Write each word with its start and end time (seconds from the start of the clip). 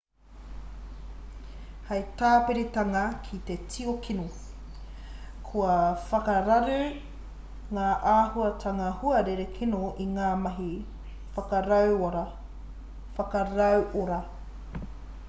hei 1.89 1.99
tāpiritanga 2.21 3.03
ki 3.25 3.37
te 3.49 3.57
tio 3.73 3.91
kino 4.07 4.23
kua 5.49 5.75
whakararu 6.07 6.79
ngā 7.79 7.85
āhuatanga 8.13 8.89
huarere 9.03 9.47
kino 9.59 9.81
i 10.07 10.11
ngā 10.17 10.29
mahi 10.45 10.71
whakarauora 13.19 14.23